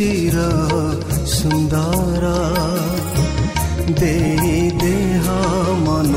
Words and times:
चिर 0.00 0.36
सुन्दरा। 1.30 2.36
दे 3.98 4.12
देह 4.82 5.26
मन 5.80 6.14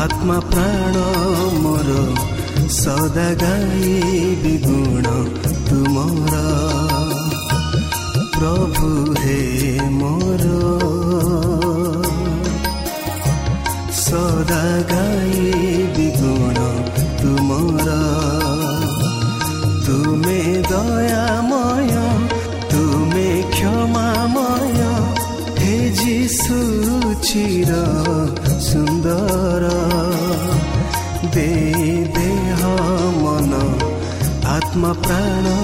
आत्मा 0.00 0.36
प्राण 0.50 0.98
मोर 1.62 1.88
सदा 2.76 3.26
गाई 3.42 3.94
विगुण 4.42 5.08
तुमर। 5.68 6.36
प्रभु 8.36 8.90
हे 9.22 9.40
मोर 9.90 10.44
सदा 14.02 14.64
गाई 14.92 15.53
ଚିର 27.34 27.76
ସୁନ୍ଦର 28.64 29.70
ଦେ 31.34 31.46
ଦେହ 32.16 32.60
ମନ 33.16 33.62
ଆତ୍ମା 34.50 34.92
ପ୍ରାଣ 35.00 35.54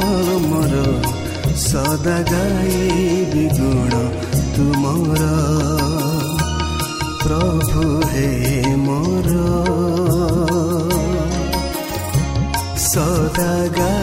ମୋର 0.46 0.80
ସଦା 1.66 2.16
ଗାଇ 2.32 2.80
ବିଗୁଣ 3.34 4.02
ତୁମର 4.56 5.30
ପ୍ରଭୁ 7.22 7.86
ହେ 8.14 8.28
ମୋର 8.80 9.32
ସଦା 12.88 13.52
ଗାଇ 13.72 13.99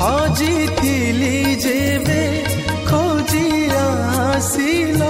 ହଜିଥିଲି 0.00 1.34
ଯେବେ 1.62 2.20
ଖୋଜି 2.88 3.48
ଆସିଲ 3.80 5.02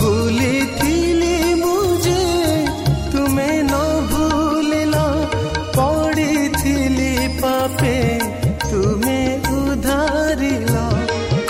ଭୁଲିଥିଲି 0.00 1.32
ମୁଁ 1.62 1.80
ଯେ 2.04 2.20
ତୁମେ 3.14 3.48
ନ 3.62 3.80
ଭୁଲିଲ 4.12 5.00
ପଡ଼ିଥିଲି 5.76 7.10
ପାପେ 7.40 7.96
ତୁମେ 8.62 9.18
ଉଧାରିଲ 9.56 10.76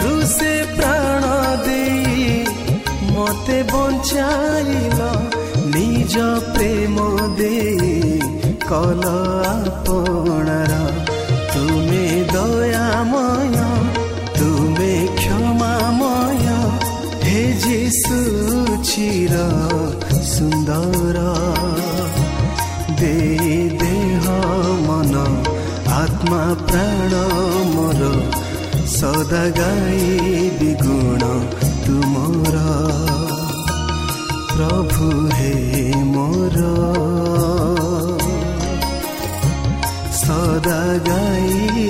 କୃଷେ 0.00 0.54
ପ୍ରାଣ 0.72 1.34
ଦେଇ 1.66 2.30
ମତେ 3.12 3.58
ବଞ୍ଚାଇଲ 3.74 5.12
ନିଜ 5.76 6.14
ପ୍ରେମ 6.54 6.96
ଦେଇ 7.42 7.94
କଲ 8.66 9.04
ଆପଣାର 9.52 10.31
ସଦା 29.42 29.50
ଗାଇ 29.58 30.50
ବିଗୁଣ 30.58 31.28
ତୁମର 31.84 32.58
ପ୍ରଭୁ 34.50 35.08
ହେ 35.30 35.54
ମୋର 36.10 36.60
ସଦା 40.20 40.78
ଗାଇ 41.08 41.82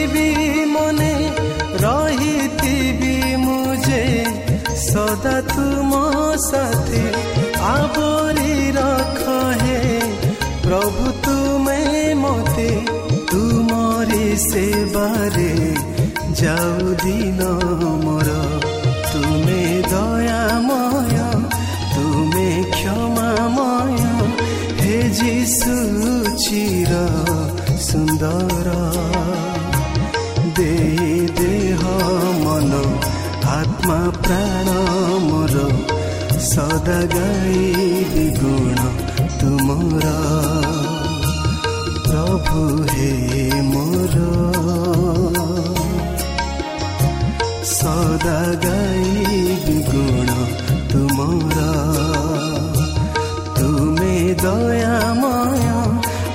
স্মরুথিবি 0.00 0.30
মনে 0.74 1.14
রহিথিবি 1.84 3.16
মুঝে 3.44 4.04
সদা 4.88 5.38
তুম 5.52 5.90
সাথে, 6.50 7.02
আবরি 7.74 8.54
রখ 8.78 9.20
হে 9.62 9.80
প্রভু 10.64 11.04
তুমে 11.24 11.82
মতে, 12.22 12.70
তুমরি 13.30 14.26
সেবারে। 14.48 15.54
যাও 16.40 16.78
দিন 17.04 17.40
মোর, 18.04 18.28
তুমে 19.10 19.64
দয়াময়, 19.92 21.18
তুমে 21.94 22.50
ক্ষমাময়। 22.74 24.00
হে 24.80 24.96
যিশু 25.18 25.76
চির 26.42 26.90
সুন্দর 27.88 28.49
ଆତ୍ମା 33.80 33.98
ପ୍ରାଣ 34.16 34.70
ମୋର 35.24 35.60
ସଦା 36.46 36.96
ଗାଇବି 37.12 38.24
ଗୁଣ 38.38 38.80
ତୁମର 39.40 40.06
ପ୍ରଭୁ 42.06 42.64
ହେ 42.90 43.08
ମୋର 43.68 44.16
ସଦା 47.72 48.36
ଗାଇବି 48.66 49.78
ଗୁଣ 49.88 50.28
ତୁମର 50.92 51.58
ତୁମେ 53.56 54.14
ଦୟାମୟ 54.44 55.64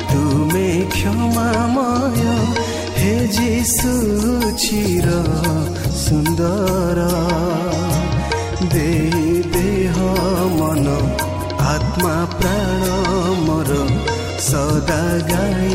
ତୁମେ 0.10 0.68
କ୍ଷମାମୟ 0.96 2.26
ହେ 2.98 3.16
ଯିଶୁ 3.38 3.96
ଚିର 4.58 5.22
ସୁନ୍ଦର 6.06 7.04
ଦେହ 8.74 9.16
ଦେହ 9.54 9.96
ମନ 10.58 10.88
ଆତ୍ମା 11.70 12.16
ପ୍ରାଣ 12.34 12.84
ମୋର 13.46 13.80
ସଦା 14.48 15.02
ଗାଈ 15.32 15.75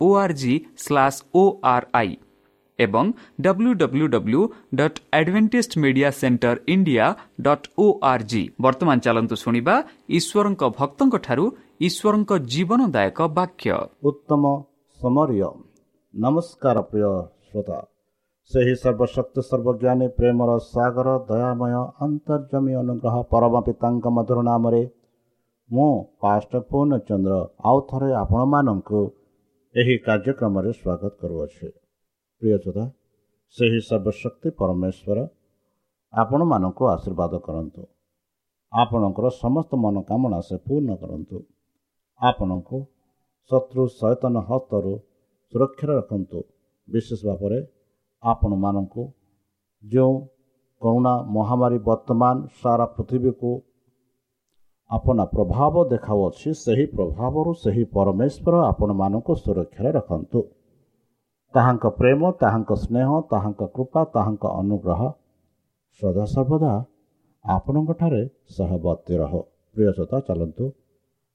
O 0.00 0.08
R 0.14 0.34
G 0.34 0.54
slash 0.76 1.18
O 1.34 1.42
I 1.94 2.12
ଏବଂ 2.78 3.06
W 3.40 3.72
W 3.74 4.06
W 4.08 4.42
dot 4.74 4.98
Adventist 5.12 5.72
media 5.84 6.10
centre 6.10 6.56
India 6.66 7.06
dot 7.40 7.66
O 7.78 7.86
R 8.02 8.24
G 8.30 8.42
ବର୍ତ୍ତମାନ 8.60 8.96
ଚାଲନ୍ତୁ 9.06 9.34
ଶୁଣିବା 9.36 9.74
ଈଶ୍ୱରଙ୍କ 10.18 10.62
ଭକ୍ତଙ୍କଠାରୁ 10.78 11.44
ଈଶ୍ୱରଙ୍କ 11.80 12.30
ଜୀବନଦାୟକ 12.52 13.18
ବାକ୍ୟ। 13.38 13.70
ଉତ୍ତମ 14.08 14.44
ସେହି 18.50 18.74
ସର୍ବଶକ୍ତି 18.74 19.40
ପ୍ରେମର 20.16 20.50
ସାଗର 20.72 21.08
ଦୟାମୟ 21.28 21.74
ଅନ୍ତର୍ଜମୀ 22.00 22.72
ଅନୁଗ୍ରହ 22.82 23.16
ପରମ 23.32 23.54
ପିତାଙ୍କ 23.66 24.04
ମଧୁର 24.16 24.38
ନାମରେ 24.42 24.82
ମୁଁ 25.70 25.90
ପାଷ୍ଟ 26.22 26.52
ପୂର୍ଣ୍ଣଚନ୍ଦ୍ର 26.70 27.34
ଆଉ 27.70 27.78
ଥରେ 27.90 28.08
ଆପଣମାନଙ୍କୁ 28.20 29.00
ଏହି 29.74 29.94
କାର୍ଯ୍ୟକ୍ରମରେ 30.06 30.70
ସ୍ୱାଗତ 30.80 31.12
କରୁଅଛି। 31.20 31.66
ପ୍ରିୟ 32.42 32.56
ଶ୍ରୋତା 32.62 32.84
ସେହି 33.56 33.80
ସର୍ବଶକ୍ତି 33.88 34.48
ପରମେଶ୍ୱର 34.60 35.18
ଆପଣମାନଙ୍କୁ 36.14 36.82
ଆଶୀର୍ବାଦ 36.94 37.32
କରନ୍ତୁ। 37.46 37.82
ଆପଣଙ୍କର 38.72 39.26
ସମସ୍ତ 39.42 39.70
ମନୋକାମନା 39.84 40.40
ସେ 40.48 40.56
ପୂର୍ଣ୍ଣ 40.66 40.90
କରନ୍ତୁ। 41.02 41.38
ଆପଣଙ୍କୁ 42.20 42.78
ଶତ୍ରୁ 43.50 43.82
ସଚେତନ 43.98 44.36
ହସ୍ତରୁ 44.48 44.92
ସୁରକ୍ଷାରେ 45.52 45.94
ରଖନ୍ତୁ। 46.00 46.40
ବିଶେଷ 46.88 47.20
ଭାବରେ 47.28 47.58
ଆପଣମାନଙ୍କୁ 48.22 49.02
ଯେଉଁ 49.84 50.14
କରୁଣା 50.82 51.14
ମହାମାରୀ 51.36 51.78
ବର୍ତ୍ତମାନ 51.88 52.36
ସାରା 52.60 52.86
ପୃଥିବୀକୁ 52.96 53.50
ଆପଣା 54.90 55.24
ପ୍ରଭାବ 55.34 55.74
ଦେଖାଉଅଛି 55.90 56.50
ସେହି 56.60 56.84
ପ୍ରଭାବରୁ 56.94 57.50
ସେହି 57.62 57.84
ପରମେଶ୍ୱର 57.96 58.54
ଆପଣମାନଙ୍କୁ 58.70 59.32
ସୁରକ୍ଷାରେ 59.42 59.90
ରଖନ୍ତୁ। 59.98 60.40
ତାହାଙ୍କ 61.54 61.84
ପ୍ରେମ 62.00 62.20
ତାହାଙ୍କ 62.40 62.70
ସ୍ନେହ 62.84 63.08
ତାହାଙ୍କ 63.32 63.62
କୃପା 63.76 64.02
ତାହାଙ୍କ 64.14 64.44
ଅନୁଗ୍ରହ 64.60 65.00
ସଦାସର୍ବଦା 66.02 66.72
ଆପଣଙ୍କଠାରେ 67.44 68.22
ସହବର୍ତ୍ତୀ 68.56 69.14
ରହ। 69.22 69.32
ପ୍ରିୟ 69.76 69.90
ଶ୍ରୋତା 69.96 70.18
ଚାଲନ୍ତୁ। 70.28 70.64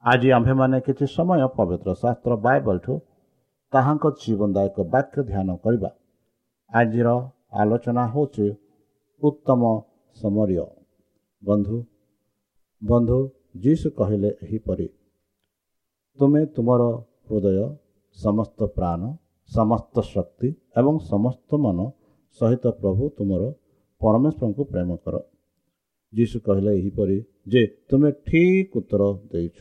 ଆଜି 0.04 0.30
ଆମ୍ଭେମାନେ 0.38 0.78
କିଛି 0.88 1.06
ସମୟ 1.18 1.42
ପବିତ୍ର 1.58 1.90
ଶାସ୍ତ୍ର 2.02 2.32
ବାଇବଲଠୁ 2.46 2.94
ତାହାଙ୍କ 3.74 4.06
ଜୀବନଦାୟକ 4.22 4.78
ବାକ୍ୟ 4.94 5.18
ଧ୍ୟାନ 5.30 5.50
କରିବା। 5.64 5.90
ଆଜିର 6.72 7.08
ଆଲୋଚନା 7.62 8.04
ହେଉଛି 8.14 8.48
ଉତ୍ତମ 9.22 9.62
ସମରୀୟ। 10.16 10.66
ବନ୍ଧୁ 11.44 11.78
ବନ୍ଧୁ 12.82 13.20
ଯୀଶୁ 13.56 13.88
କହିଲେ 14.00 14.30
ଏହିପରି 14.46 14.88
ତୁମେ 16.20 16.42
ତୁମର 16.56 16.82
ହୃଦୟ 17.28 17.60
ସମସ୍ତ 18.18 18.60
ପ୍ରାଣ 18.78 19.02
ସମସ୍ତ 19.52 19.96
ଶକ୍ତି 20.14 20.50
ଏବଂ 20.78 20.96
ସମସ୍ତ 21.12 21.50
ମନ 21.64 21.80
ସହିତ 22.40 22.66
ପ୍ରଭୁ 22.82 23.04
ତୁମର 23.18 23.44
ପରମେଶ୍ୱରଙ୍କୁ 24.02 24.64
ପ୍ରେମ 24.72 24.90
କର। 25.04 25.16
ଯୀଶୁ 26.14 26.38
କହିଲେ 26.48 26.72
ଏହିପରି 26.80 27.18
ଯେ 27.48 27.62
ତୁମେ 27.90 28.10
ଠିକ୍ 28.28 28.78
ଉତ୍ତର 28.78 29.04
ଦେଇଛ। 29.32 29.60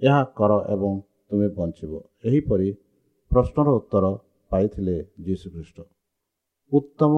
ଏହା 0.00 0.22
କର 0.38 0.52
ଏବଂ 0.74 0.92
ତୁମେ 1.28 1.48
ବଞ୍ଚିବ। 1.58 1.92
ଏହିପରି 2.24 2.68
ପ୍ରଶ୍ନର 3.30 3.68
ଉତ୍ତର 3.78 4.04
ପାଇଥିଲେ 4.50 4.96
ଯୀଶୁଖ୍ରୀଷ୍ଟ। 5.26 5.78
ଉତ୍ତମ 6.72 7.14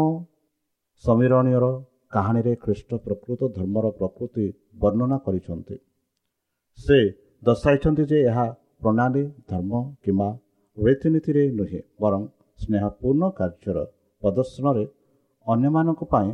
ସମୀରଣୀୟର 1.04 1.64
କାହାଣୀରେ 2.14 2.52
ଖ୍ରୀଷ୍ଟ 2.64 2.90
ପ୍ରକୃତ 3.04 3.40
ଧର୍ମର 3.56 3.86
ପ୍ରକୃତି 3.98 4.46
ବର୍ଣ୍ଣନା 4.82 5.18
କରିଛନ୍ତି। 5.26 5.76
ସେ 6.78 6.98
ଦର୍ଶାଇଛନ୍ତି 7.42 8.04
ଯେ 8.10 8.18
ଏହା 8.30 8.46
ପ୍ରଣାଳୀ 8.82 9.24
ଧର୍ମ 9.50 9.72
କିମ୍ବା 10.04 10.28
ରୀତିନୀତିରେ 10.76 11.44
ନୁହେଁ 11.58 11.80
ବରଂ 12.00 12.22
ସ୍ନେହପୂର୍ଣ୍ଣ 12.58 13.24
କାର୍ଯ୍ୟର 13.38 13.78
ପ୍ରଦର୍ଶନରେ 14.22 14.84
ଅନ୍ୟମାନଙ୍କ 15.46 16.02
ପାଇଁ 16.12 16.30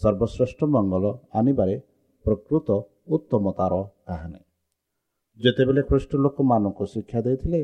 ସର୍ବଶ୍ରେଷ୍ଠ 0.00 0.60
ମଙ୍ଗଳ 0.74 1.04
ଆଣିବାରେ 1.34 1.76
ପ୍ରକୃତ 2.24 2.68
ଉତ୍ତମତାର 3.08 3.74
କାହାଣୀ। 4.08 4.40
ଯେତେବେଳେ 5.38 5.82
ଖ୍ରୀଷ୍ଟ 5.82 6.12
ଲୋକମାନଙ୍କୁ 6.24 6.84
ଶିକ୍ଷା 6.92 7.20
ଦେଇଥିଲେ 7.26 7.60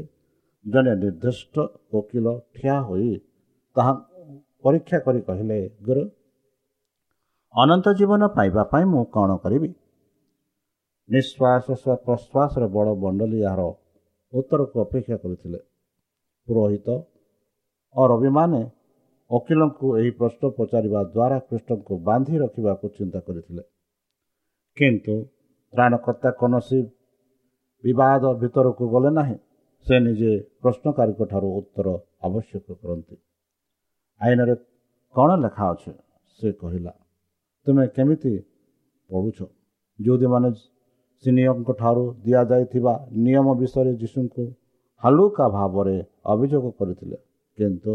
ଜଣେ 0.64 0.92
ନିର୍ଦ୍ଦିଷ୍ଟ 1.02 1.54
ଓକିଲ 1.98 2.26
ଠିଆ 2.54 2.76
ହୋଇ 2.88 3.12
ତାହା 3.76 3.92
ପରୀକ୍ଷା 4.64 4.98
କରି 5.06 5.20
କହିଲେ 5.28 5.58
ଗୁରୁ 5.86 6.02
ଅନନ୍ତ 7.54 7.92
ଜୀବନ 7.92 8.26
ପାଇବା 8.36 8.62
ପାଇଁ 8.64 8.84
ମୁଁ 8.84 9.04
କ'ଣ 9.14 9.30
କରିବି? 9.36 9.68
ନିଶ୍ୱାସ 11.08 11.66
ପ୍ରଶ୍ୱାସରେ 12.04 12.66
ବଡ଼ 12.76 12.90
ମଣ୍ଡଳୀ 13.02 13.38
ଏହାର 13.42 13.62
ଉତ୍ତରକୁ 14.32 14.76
ଅପେକ୍ଷା 14.80 15.16
କରିଥିଲେ। 15.16 15.58
ପୁରୋହିତ 16.48 16.88
ଓ 17.96 18.02
ରବିମାନେ 18.12 18.60
ଓକିଲଙ୍କୁ 19.30 19.86
ଏହି 19.98 20.10
ପ୍ରଶ୍ନ 20.10 20.42
ପଚାରିବା 20.58 21.00
ଦ୍ୱାରା 21.04 21.38
କୃଷ୍ଣଙ୍କୁ 21.48 21.94
ବାନ୍ଧି 22.08 22.34
ରଖିବାକୁ 22.38 22.86
ଚିନ୍ତା 22.96 23.20
କରିଥିଲେ। 23.26 23.62
କିନ୍ତୁ 24.76 25.14
ତ୍ରାଣକର୍ତ୍ତା 25.72 26.30
କୌଣସି 26.40 26.80
ବିବାଦ 27.84 28.22
ଭିତରକୁ 28.42 28.84
ଗଲେ 28.94 29.10
ନାହିଁ। 29.18 29.36
ସେ 29.86 29.94
ନିଜେ 30.00 30.32
ପ୍ରଶ୍ନକାରୀଙ୍କ 30.62 31.20
ଠାରୁ 31.30 31.48
ଉତ୍ତର 31.60 31.88
ଆବଶ୍ୟକ 32.22 32.66
କରନ୍ତି। 32.82 33.16
ଆଇନରେ 34.20 34.54
କ'ଣ 35.14 35.30
ଲେଖା 35.44 35.64
ଅଛି? 35.72 35.92
ସେ 36.40 36.52
କହିଲା 36.52 36.92
ତୁମେ 37.66 37.84
କେମିତି 37.96 38.32
ପଢ଼ୁଛ? 39.10 39.38
ଯେଉଁମାନେ 39.98 40.48
ସିନିୟରଙ୍କ 41.24 41.70
ଠାରୁ 41.80 42.04
ଦିଆଯାଇଥିବା 42.24 42.94
ନିୟମ 43.24 43.46
ବିଷୟରେ 43.60 43.92
ଯୀଶୁଙ୍କୁ 44.02 44.44
ହାଲୁକା 45.02 45.46
ଭାବରେ 45.56 45.96
ଅଭିଯୋଗ 46.32 46.64
କରିଥିଲେ। 46.78 47.16
କିନ୍ତୁ 47.58 47.92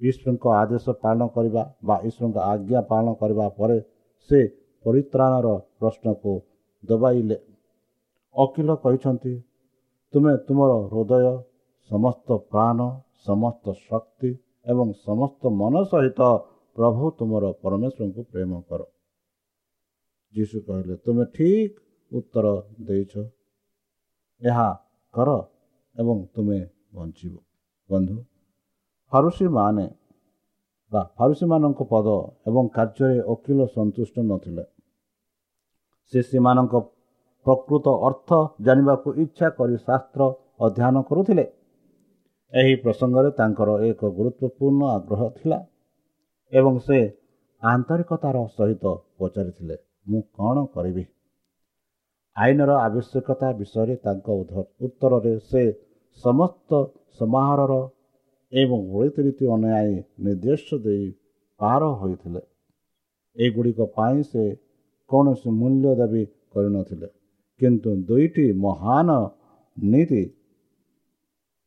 ଈଶ୍ୱରଙ୍କ 0.00 0.44
ଆଦେଶ 0.62 0.84
ପାଳନ 1.02 1.20
କରିବା 1.36 1.62
ବା 1.86 1.96
ଈଶ୍ୱରଙ୍କ 2.08 2.36
ଆଜ୍ଞା 2.52 2.80
ପାଳନ 2.90 3.06
କରିବା 3.20 3.46
ପରେ 3.58 3.78
ସେ 4.30 4.38
ପରିତ୍ରାଣର 4.84 5.46
ପ୍ରଶ୍ନକୁ 5.78 6.32
ଦବାଇଲେ। 6.84 7.38
ଓକିଲ 8.34 8.70
କହିଛନ୍ତି 8.82 9.34
ତୁମେ 10.14 10.32
ତୁମର 10.46 10.72
ହୃଦୟ 10.90 11.26
ସମସ୍ତ 11.90 12.28
ପ୍ରାଣ 12.52 12.78
ସମସ୍ତ 13.26 13.64
ଶକ୍ତି 13.86 14.30
ଏବଂ 14.66 14.86
ସମସ୍ତ 15.06 15.42
ମନ 15.60 15.74
ସହିତ 15.92 16.20
ପ୍ରଭୁ 16.76 17.04
ତୁମର 17.18 17.44
ପରମେଶ୍ୱରଙ୍କୁ 17.62 18.22
ପ୍ରେମ 18.32 18.52
କର। 18.68 18.80
ଯୀଶୁ 20.34 20.56
କହିଲେ 20.66 20.94
ତୁମେ 21.04 21.24
ଠିକ୍ 21.34 21.76
ଉତ୍ତର 22.12 22.46
ଦେଇଛ। 22.88 23.12
ଏହା 24.42 24.68
କର 25.14 25.30
ଏବଂ 25.96 26.16
ତୁମେ 26.34 26.58
ବଞ୍ଚିବ। 26.94 27.34
ବନ୍ଧୁ 27.90 28.16
ଫାରୁସୀମାନେ 29.12 29.86
ବା 30.92 31.02
ଫାରୁସୀମାନଙ୍କ 31.18 31.80
ପଦ 31.92 32.08
ଏବଂ 32.48 32.64
କାର୍ଯ୍ୟରେ 32.76 33.18
ଓକିଲ 33.32 33.60
ସନ୍ତୁଷ୍ଟ 33.76 34.16
ନଥିଲେ। 34.30 34.64
ସେ 36.12 36.18
ସେମାନଙ୍କ 36.22 36.74
ପ୍ରକୃତ 37.46 37.86
ଅର୍ଥ 38.08 38.30
ଜାଣିବାକୁ 38.66 39.08
ଇଚ୍ଛା 39.24 39.48
କରି 39.58 39.76
ଶାସ୍ତ୍ର 39.86 40.22
ଅଧ୍ୟୟନ 40.66 40.96
କରୁଥିଲେ। 41.08 41.44
ଏହି 42.52 42.74
ପ୍ରସଙ୍ଗରେ 42.82 43.30
ତାଙ୍କର 43.38 43.70
ଏକ 43.90 44.00
ଗୁରୁତ୍ୱପୂର୍ଣ୍ଣ 44.18 44.82
ଆଗ୍ରହ 44.96 45.22
ଥିଲା। 45.38 45.58
ଏବଂ 46.52 46.74
ସେ 46.78 46.98
ଆନ୍ତରିକତାର 47.62 48.36
ସହିତ 48.56 48.84
ପଚାରିଥିଲେ 49.18 49.76
ମୁଁ 50.08 50.20
କ'ଣ 50.36 50.56
କରିବି? 50.74 51.04
ଆଇନର 52.36 52.70
ଆବଶ୍ୟକତା 52.86 53.48
ବିଷୟରେ 53.60 53.94
ତାଙ୍କ 54.04 54.26
ଉତ୍ତରରେ 54.86 55.32
ସେ 55.50 55.62
ସମସ୍ତ 56.24 56.70
ସମାହାରର 57.18 57.74
ଏବଂ 58.52 58.80
ରୀତିନୀତି 59.02 59.44
ଅନ୍ୟାୟ 59.54 59.90
ନିର୍ଦ୍ଦେଶ 60.24 60.66
ଦେଇ 60.84 61.06
ପାର 61.60 61.82
ହୋଇଥିଲେ। 62.00 62.42
ଏଗୁଡ଼ିକ 63.36 63.80
ପାଇଁ 63.96 64.18
ସେ 64.22 64.42
କୌଣସି 65.10 65.48
ମୂଲ୍ୟ 65.60 65.94
ଦାବି 66.00 66.22
କରିନଥିଲେ 66.52 67.08
କିନ୍ତୁ 67.60 67.90
ଦୁଇଟି 68.08 68.46
ମହାନ 68.64 69.08
ନୀତି 69.76 70.22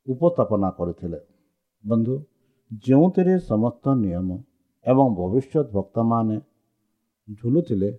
ଉପସ୍ଥାପନା 0.07 0.69
କରିଥିଲେ। 0.77 1.19
ବନ୍ଧୁ 1.83 2.15
ଯେଉଁଥିରେ 2.85 3.35
ସମସ୍ତ 3.51 3.85
ନିୟମ 4.03 4.29
ଏବଂ 4.91 5.07
ଭବିଷ୍ୟତ 5.19 5.63
ଭକ୍ତମାନେ 5.73 6.37
ଝୁଲୁଥିଲେ 7.39 7.89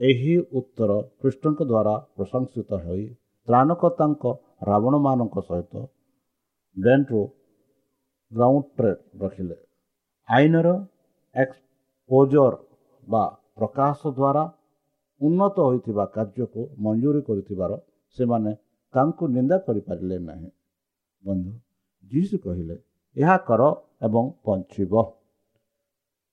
ଏହି 0.00 0.34
ଉତ୍ତର 0.58 0.96
କୃଷ୍ଣଙ୍କ 1.20 1.60
ଦ୍ୱାରା 1.70 1.94
ପ୍ରଶଂସିତ 2.16 2.70
ହୋଇ 2.84 3.04
ତ୍ରାଣକର୍ତ୍ତାଙ୍କ 3.48 4.24
ରାବଣମାନଙ୍କ 4.70 5.36
ସହିତ 5.48 5.74
ବ୍ୟାଣ୍ଡରୁ 6.76 7.22
ଗ୍ରାଉଣ୍ଡରେ 8.32 8.92
ରଖିଲେ। 9.22 9.56
ଆଇନର 10.28 10.68
ଏକ୍ସପୋଜର 11.34 12.54
ବା 13.06 13.24
ପ୍ରକାଶ 13.58 14.00
ଦ୍ୱାରା 14.18 14.44
ଉନ୍ନତ 15.20 15.56
ହୋଇଥିବା 15.68 16.04
କାର୍ଯ୍ୟକୁ 16.16 16.62
ମଞ୍ଜୁରୀ 16.84 17.20
କରିଥିବାର 17.28 17.72
ସେମାନେ 18.18 18.52
ତାଙ୍କୁ 18.94 19.24
ନିନ୍ଦା 19.36 19.56
କରିପାରିଲେ 19.66 20.16
ନାହିଁ। 20.28 20.50
ବନ୍ଧୁ 21.24 21.52
ଯିଶୁ 22.10 22.36
କହିଲେ 22.44 22.76
ଏହା 23.16 23.36
କର 23.48 23.62
ଏବଂ 24.06 24.24
ବଞ୍ଚିବ। 24.46 24.92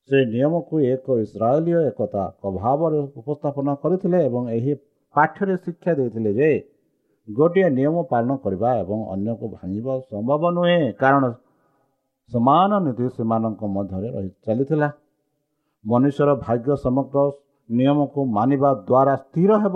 ସେ 0.10 0.18
ନିୟମକୁ 0.34 0.76
ଏକ 0.94 1.06
ଇସ୍ରାଏଲୀୟ 1.26 1.80
ଏକତା 1.90 2.24
ଅଭାବରେ 2.48 2.98
ଉପସ୍ଥାପନ 3.20 3.68
କରିଥିଲେ 3.84 4.20
ଏବଂ 4.28 4.44
ଏହି 4.58 4.74
ପାଠ୍ୟରେ 5.16 5.56
ଶିକ୍ଷା 5.66 5.92
ଦେଇଥିଲେ 6.00 6.32
ଯେ 6.40 6.50
ଗୋଟିଏ 7.28 7.68
ନିୟମ 7.78 7.96
ପାଳନ 8.12 8.32
କରିବା 8.44 8.70
ଏବଂ 8.84 9.00
ଅନ୍ୟକୁ 9.14 9.46
ଭାଙ୍ଗିବା 9.56 9.94
ସମ୍ଭବ 10.12 10.42
ନୁହେଁ 10.58 10.80
କାରଣ 11.02 11.24
ସମାନ 12.32 12.72
ନୀତି 12.86 13.06
ସେମାନଙ୍କ 13.16 13.62
ମଧ୍ୟରେ 13.76 14.10
ରହି 14.16 14.30
ଚାଲିଥିଲା। 14.46 14.90
ମନୁଷ୍ୟର 15.86 16.30
ଭାଗ୍ୟ 16.46 16.70
ସମଗ୍ର 16.86 17.18
ନିୟମକୁ 17.70 18.20
ମାନିବା 18.38 18.70
ଦ୍ୱାରା 18.90 19.14
ସ୍ଥିର 19.24 19.52
ହେବ। 19.64 19.76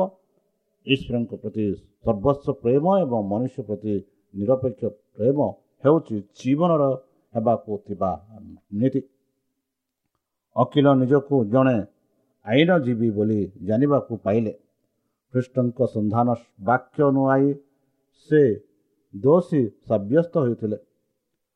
ଈଶ୍ୱରଙ୍କ 0.88 1.32
ପ୍ରତି 1.42 1.66
ସର୍ବସ୍ୱ 2.04 2.58
ପ୍ରେମ 2.64 2.86
ଏବଂ 3.04 3.20
ମନୁଷ୍ୟ 3.32 3.60
ପ୍ରତି 3.68 3.94
ନିରପେକ୍ଷ 4.34 4.82
ପ୍ରେମ 5.16 5.38
ହେଉଛି 5.84 6.16
ଜୀବନର 6.40 6.84
ହେବାକୁ 7.34 7.72
ଥିବା 7.88 8.12
ନୀତି। 8.80 9.00
ଅକିଲ 10.58 10.88
ନିଜକୁ 11.02 11.36
ଜଣେ 11.54 11.78
ଆଇନଜୀବୀ 12.46 13.10
ବୋଲି 13.18 13.40
ଜାଣିବାକୁ 13.68 14.14
ପାଇଲେ। 14.26 14.54
କୃଷ୍ଣଙ୍କ 15.34 15.80
ସନ୍ଧାନ 15.96 16.28
ବାକ୍ୟ 16.68 17.00
ନୁଆଇ 17.18 17.48
ସେ 18.30 18.42
ଦୋଷୀ 19.14 19.62
ସାବ୍ୟସ୍ତ 19.88 20.34
ହୋଇଥିଲେ। 20.46 20.78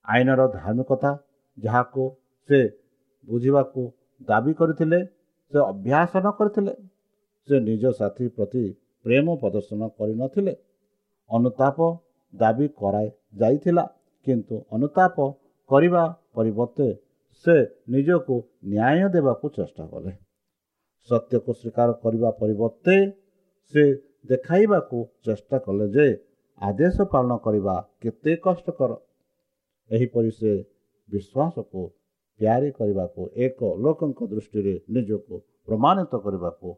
ଆଇନର 0.05 0.41
ଧାର୍ମିକତା 0.57 1.11
ଯାହାକୁ 1.57 2.03
ସେ 2.49 2.59
ବୁଝିବାକୁ 3.27 3.81
ଦାବି 4.27 4.53
କରିଥିଲେ 4.59 4.99
ସେ 5.51 5.59
ଅଭ୍ୟାସ 5.71 6.11
ନ 6.17 6.27
କରିଥିଲେ। 6.39 6.73
ସେ 7.47 7.55
ନିଜ 7.69 7.83
ସାଥୀ 7.99 8.25
ପ୍ରତି 8.35 8.63
ପ୍ରେମ 9.05 9.27
ପ୍ରଦର୍ଶନ 9.41 9.81
କରିନଥିଲେ 9.97 10.53
ଅନୁତାପ 11.29 11.77
ଦାବି 12.33 12.67
କରାଯାଇଥିଲା 12.79 13.83
କିନ୍ତୁ 14.25 14.55
ଅନୁତାପ 14.71 15.15
କରିବା 15.69 16.03
ପରିବର୍ତ୍ତେ 16.35 16.87
ସେ 17.39 17.55
ନିଜକୁ 17.89 18.35
ନ୍ୟାୟ 18.65 19.09
ଦେବାକୁ 19.15 19.45
ଚେଷ୍ଟା 19.49 19.85
କଲେ। 19.87 20.11
ସତ୍ୟକୁ 21.09 21.51
ସ୍ୱୀକାର 21.53 21.89
କରିବା 22.03 22.29
ପରିବର୍ତ୍ତେ 22.31 22.95
ସେ 23.73 23.83
ଦେଖାଇବାକୁ 24.25 24.97
ଚେଷ୍ଟା 25.25 25.57
କଲେ 25.65 25.87
ଯେ 25.95 26.07
ଆଦେଶ 26.61 26.97
ପାଳନ 27.11 27.31
କରିବା 27.45 27.75
କେତେ 28.01 28.33
କଷ୍ଟକର। 28.35 28.91
ଏହିପରି 29.89 30.31
ସେ 30.31 30.51
ବିଶ୍ୱାସକୁ 31.09 31.81
ତିଆରି 32.39 32.69
କରିବାକୁ 32.71 33.21
ଏକ 33.45 33.59
ଲୋକଙ୍କ 33.83 34.19
ଦୃଷ୍ଟିରେ 34.27 34.75
ନିଜକୁ 34.89 35.35
ପ୍ରମାଣିତ 35.67 36.13
କରିବାକୁ 36.25 36.69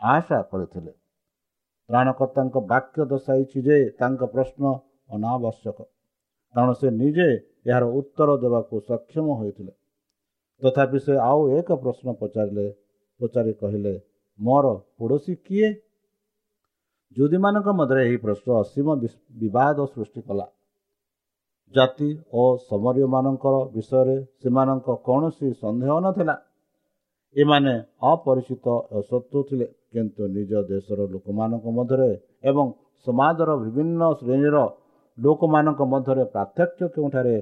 ଆଶା 0.00 0.38
କରିଥିଲେ। 0.50 0.92
ପ୍ରାଣକର୍ତ୍ତାଙ୍କ 1.88 2.56
ବାକ୍ୟ 2.72 2.98
ଦର୍ଶାଇଛି 3.12 3.58
ଯେ 3.62 3.78
ତାଙ୍କ 4.00 4.22
ପ୍ରଶ୍ନ 4.34 4.64
ଅନାବଶ୍ୟକ। 5.10 5.78
କାରଣ 6.54 6.70
ସେ 6.80 6.88
ନିଜେ 7.02 7.28
ଏହାର 7.66 7.84
ଉତ୍ତର 7.98 8.30
ଦେବାକୁ 8.36 8.74
ସକ୍ଷମ 8.88 9.26
ହୋଇଥିଲେ। 9.40 9.72
ତଥାପି 10.62 10.98
ସେ 10.98 11.14
ଆଉ 11.30 11.40
ଏକ 11.58 11.68
ପ୍ରଶ୍ନ 11.74 12.08
ପଚାରିଲେ 12.20 12.66
ପଚାରି 13.20 13.52
କହିଲେ 13.52 13.94
ମୋର 14.38 14.66
ପଡ଼ୋଶୀ 14.98 15.34
କିଏ? 15.46 15.68
ଯୁଦୀମାନଙ୍କ 17.16 17.68
ମଧ୍ୟରେ 17.78 18.00
ଏହି 18.06 18.16
ପ୍ରଶ୍ନ 18.16 18.48
ଅସୀମ 18.62 18.86
ବିବାଦ 19.40 19.78
ସୃଷ୍ଟି 19.86 20.20
କଲା। 20.28 20.46
ଜାତି 21.74 22.10
ଓ 22.32 22.42
ସମରୀୟମାନଙ୍କର 22.70 23.54
ବିଷୟରେ 23.74 24.16
ସେମାନଙ୍କ 24.42 24.88
କୌଣସି 25.06 25.48
ସନ୍ଦେହ 25.62 25.92
ନଥିଲା। 26.00 26.34
ଏମାନେ 27.36 27.74
ଅପରିଚିତ 28.02 28.66
ଶତ୍ରୁ 29.08 29.40
ଥିଲେ 29.48 29.66
କିନ୍ତୁ 29.92 30.22
ନିଜ 30.36 30.52
ଦେଶର 30.70 30.98
ଲୋକମାନଙ୍କ 31.06 31.66
ମଧ୍ୟରେ 31.78 32.10
ଏବଂ 32.44 32.66
ସମାଜର 33.06 33.50
ବିଭିନ୍ନ 33.56 34.02
ଶ୍ରେଣୀର 34.20 34.56
ଲୋକମାନଙ୍କ 35.18 35.80
ମଧ୍ୟରେ 35.92 36.24
ପାର୍ଥକ୍ୟ 36.34 36.84
କେଉଁଠାରେ 36.94 37.36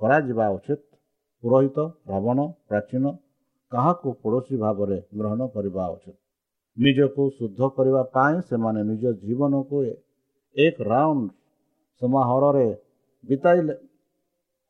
କରାଯିବା 0.00 0.46
ଉଚିତ। 0.56 0.80
ପୁରୋହିତ 1.42 1.78
ରାବଣ 2.08 2.38
ପ୍ରାଚୀନ 2.68 3.04
କାହାକୁ 3.72 4.08
ପଡ଼ୋଶୀ 4.22 4.56
ଭାବରେ 4.62 4.98
ଗ୍ରହଣ 5.18 5.40
କରିବା 5.54 5.84
ଉଚିତ। 5.94 6.16
ନିଜକୁ 6.76 7.22
ଶୁଦ୍ଧ 7.36 7.68
କରିବା 7.76 8.02
ପାଇଁ 8.14 8.36
ସେମାନେ 8.48 8.80
ନିଜ 8.90 9.12
ଜୀବନକୁ 9.22 9.78
ଏକ 10.56 10.76
ରାଉଣ୍ଡ 10.90 11.30
ସମାହରରେ 12.02 12.66
ବିତାଇଲେ। 13.24 13.74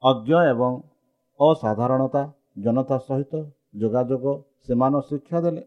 ଅଜ୍ଞ 0.03 0.31
ଏବଂ 0.53 0.73
ଅସାଧାରଣତା 1.41 2.23
ଜନତା 2.65 2.97
ସହିତ 3.09 3.33
ଯୋଗାଯୋଗ 3.81 4.25
ସେମାନେ 4.67 5.01
ଶିକ୍ଷା 5.09 5.39
ଦେଲେ। 5.45 5.63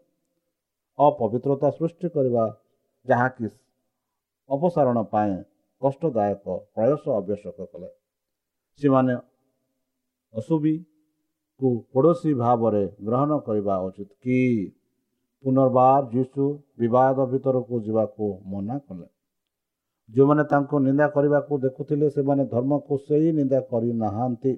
ଅପବିତ୍ରତା 1.00 1.70
ସୃଷ୍ଟି 1.78 2.08
କରିବା 2.16 2.44
ଯାହାକି 3.06 3.48
ଅପସାରଣ 4.50 4.98
ପାଇଁ 5.14 5.36
କଷ୍ଟଦାୟକ 5.82 6.46
ପ୍ରୟାସ 6.74 7.04
ଆବଶ୍ୟକ 7.20 7.58
କଲେ। 7.72 7.90
ସେମାନେ 8.82 9.14
ଅଶୁଭିକୁ 10.34 11.70
ପଡ଼ୋଶୀ 11.94 12.34
ଭାବରେ 12.34 12.84
ଗ୍ରହଣ 13.06 13.32
କରିବା 13.38 13.76
ଉଚିତ 13.80 14.12
କି? 14.22 14.40
ପୁନର୍ବାର 15.44 16.04
ଯୀଶୁ 16.12 16.44
ବିବାଦ 16.80 17.18
ଭିତରକୁ 17.26 17.76
ଯିବାକୁ 17.80 18.26
ମନା 18.46 18.78
କଲେ। 18.80 19.08
ଯେଉଁମାନେ 20.10 20.44
ତାଙ୍କୁ 20.44 20.76
ନିନ୍ଦା 20.80 21.08
କରିବାକୁ 21.08 21.54
ଦେଖୁଥିଲେ 21.60 22.08
ସେମାନେ 22.10 22.44
ଧର୍ମକୁ 22.46 22.94
ସେହି 22.98 23.30
ନିନ୍ଦା 23.34 23.60
କରିନାହାନ୍ତି 23.72 24.54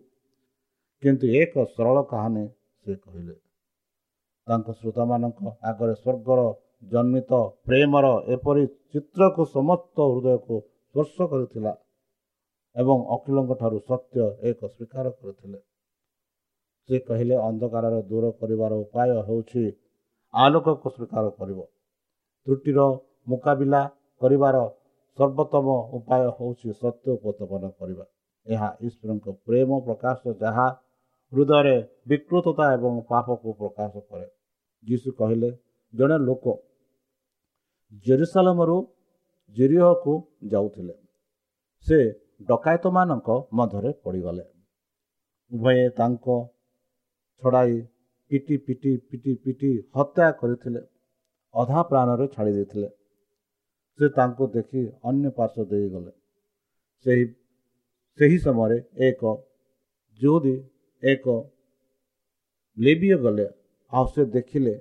କିନ୍ତୁ 1.03 1.25
ଏକ 1.41 1.53
ସରଳ 1.65 1.97
କାହାଣୀ 2.03 2.45
ସେ 2.83 2.93
କହିଲେ। 2.95 3.35
ତାଙ୍କ 4.47 4.67
ଶ୍ରୋତାମାନଙ୍କ 4.71 5.39
ଆଗରେ 5.63 5.93
ସ୍ୱର୍ଗର 5.93 6.41
ଜନ୍ମିତ 6.91 7.31
ପ୍ରେମର 7.65 8.05
ଏପରି 8.27 8.63
ଚିତ୍ରକୁ 8.91 9.41
ସମସ୍ତ 9.45 9.97
ହୃଦୟକୁ 10.11 10.55
ସ୍ପର୍ଶ 10.61 11.17
କରିଥିଲା। 11.31 11.73
ଏବଂ 12.75 12.97
ଅଖିଳଙ୍କ 13.15 13.51
ଠାରୁ 13.61 13.77
ସତ୍ୟ 13.89 14.17
ଏକ 14.49 14.59
ସ୍ୱୀକାର 14.67 15.05
କରିଥିଲେ। 15.19 15.59
ସେ 16.89 16.95
କହିଲେ 16.99 17.35
ଅନ୍ଧକାରରେ 17.47 17.99
ଦୂର 18.09 18.25
କରିବାର 18.39 18.73
ଉପାୟ 18.83 19.09
ହେଉଛି 19.27 19.63
ଆଲୋକକୁ 20.33 20.87
ସ୍ୱୀକାର 20.95 21.25
କରିବ। 21.39 21.59
ତ୍ରୁଟିର 22.47 22.79
ମୁକାବିଲା 23.27 23.81
କରିବାର 24.21 24.57
ସର୍ବୋତ୍ତମ 25.17 25.67
ଉପାୟ 25.97 26.23
ହେଉଛି 26.37 26.69
ସତ୍ୟ 26.81 27.07
ଉପସ୍ଥାପନ 27.17 27.63
କରିବା। 27.79 28.05
ଏହା 28.45 28.69
ଈଶ୍ୱରଙ୍କ 28.87 29.25
ପ୍ରେମ 29.45 29.69
ପ୍ରକାଶ 29.87 30.21
ଯାହା 30.41 30.67
ହୃଦୟରେ 31.33 31.75
ବିକୃତତା 32.07 32.65
ଏବଂ 32.73 32.93
ପାପକୁ 33.09 33.49
ପ୍ରକାଶ 33.61 33.93
କରେ। 34.09 34.27
ଯୀଶୁ 34.83 35.09
କହିଲେ 35.19 35.49
ଜଣେ 35.93 36.17
ଲୋକ 36.27 36.45
ଜେରୁସାଲମରୁ 38.05 38.77
ଜିରିହକୁ 39.55 40.13
ଯାଉଥିଲେ। 40.51 40.95
ସେ 41.87 41.97
ଡକାୟତମାନଙ୍କ 42.41 43.29
ମଧ୍ୟରେ 43.53 43.91
ପଡ଼ିଗଲେ। 44.03 44.43
ଉଭୟେ 45.51 45.85
ତାଙ୍କ 45.89 46.25
ଛଡ଼ାଇ 47.41 47.75
ପିଟି 48.31 48.55
ପିଟି 48.57 48.91
ପିଟି 49.09 49.33
ପିଟି 49.43 49.71
ହତ୍ୟା 49.95 50.27
କରିଥିଲେ। 50.41 50.81
ଅଧା 51.53 51.81
ପ୍ରାଣରେ 51.89 52.25
ଛାଡ଼ି 52.27 52.53
ଦେଇଥିଲେ। 52.53 52.89
ସେ 53.99 54.05
ତାଙ୍କୁ 54.09 54.43
ଦେଖି 54.47 54.81
ଅନ୍ୟ 55.09 55.29
ପାର୍ଶ୍ୱ 55.37 55.69
ଦେଇଗଲେ। 55.71 56.11
ସେହି 57.05 57.25
ସେହି 58.19 58.37
ସମୟରେ 58.37 58.77
ଏକ 59.07 59.21
ଯୋଉଦି 60.19 60.55
ଏକ 61.03 61.25
ଲେବିୟ 62.77 63.15
ଗଲେ। 63.17 63.47
ଆଉ 63.93 64.05
ସେ 64.15 64.21
ଦେଖିଲେ 64.25 64.75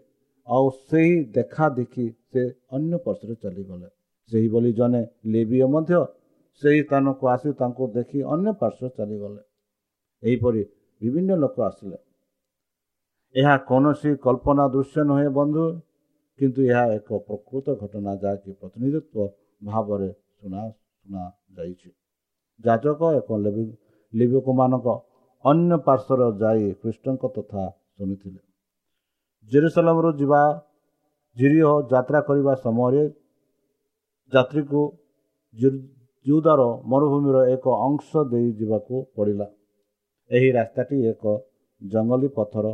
ଆଉ 0.49 0.67
ସେହି 0.89 1.17
ଦେଖା 1.31 1.67
ଦେଖି 1.69 2.07
ସେ 2.31 2.43
ଅନ୍ୟ 2.71 2.95
ପାର୍ଶ୍ୱରେ 3.05 3.35
ଚାଲିଗଲେ। 3.43 3.89
ସେହିଭଳି 4.31 4.71
ଜଣେ 4.73 5.03
ଲେବିୟ 5.27 5.67
ମଧ୍ୟ 5.75 6.01
ସେହି 6.63 6.81
ସ୍ଥାନକୁ 6.83 7.29
ଆସି 7.29 7.51
ତାଙ୍କୁ 7.61 7.85
ଦେଖି 7.95 8.19
ଅନ୍ୟ 8.35 8.53
ପାର୍ଶ୍ୱ 8.61 8.95
ଚାଲିଗଲେ 8.97 9.43
ଏହିପରି 10.23 10.63
ବିଭିନ୍ନ 11.01 11.37
ଲୋକ 11.37 11.57
ଆସିଲେ 11.63 11.99
ଏହା 13.35 13.55
କୌଣସି 13.69 14.11
କଳ୍ପନା 14.25 14.65
ଦୃଶ୍ୟ 14.69 15.05
ନୁହେଁ 15.05 15.31
ବନ୍ଧୁ 15.33 15.65
କିନ୍ତୁ 16.39 16.61
ଏହା 16.65 16.85
ଏକ 16.93 17.19
ପ୍ରକୃତ 17.27 17.67
ଘଟଣା 17.75 18.13
ଯାହାକି 18.17 18.51
ପ୍ରତିନିଧିତ୍ୱ 18.53 19.29
ଭାବରେ 19.63 20.09
ଶୁଣା 20.37 20.63
ଶୁଣାଯାଇଛି 20.69 21.91
ଯାଜକ 22.61 23.01
ଏକ 23.15 23.29
ଲିବକମାନଙ୍କ 24.13 24.89
ଅନ୍ୟ 25.45 25.79
ପାର୍ଶ୍ୱରେ 25.87 26.27
ଯାଇ 26.39 26.63
ଖ୍ରୀଷ୍ଟଙ୍କ 26.81 27.23
ତଥା 27.37 27.65
ଶୁଣିଥିଲେ 27.95 28.41
ଜେରୁସାଲାମରୁ 29.51 30.11
ଯିବା 30.21 30.43
ଜିରିହ 31.37 31.67
ଯାତ୍ରା 31.91 32.21
କରିବା 32.21 32.55
ସମୟରେ 32.57 33.03
ଯାତ୍ରୀକୁ 34.33 34.83
ଜୁଦାର 36.27 36.63
ମରୁଭୂମିର 36.91 37.39
ଏକ 37.55 37.65
ଅଂଶ 37.87 38.23
ଦେଇ 38.31 38.49
ଯିବାକୁ 38.59 38.95
ପଡ଼ିଲା। 39.17 39.47
ଏହି 40.31 40.49
ରାସ୍ତାଟି 40.53 40.99
ଏକ 41.11 41.25
ଜଙ୍ଗଲୀ 41.83 42.29
ପଥର 42.37 42.67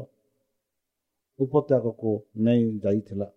ଉପତ୍ୟକାକୁ 1.39 2.11
ନେଇ 2.47 2.65
ଯାଇଥିଲା 2.85 3.29